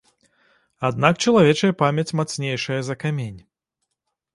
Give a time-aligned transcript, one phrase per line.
[0.89, 3.41] Аднак чалавечая памяць мацнейшая за камень.